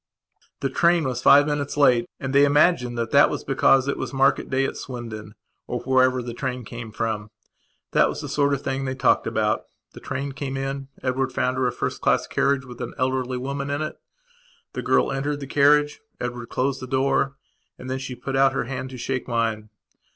[0.61, 4.11] The train was five minutes late and they imagined that that was because it was
[4.11, 5.35] market day at Swindon
[5.67, 7.29] or wherever the train came from.
[7.91, 9.65] That was the sort of thing they talked about.
[9.93, 13.69] The train came in; Edward found her a first class carriage with an elderly woman
[13.69, 13.99] in it.
[14.73, 17.35] The girl entered the carriage, Edward closed the door
[17.77, 19.69] and then she put out her hand to shake mine.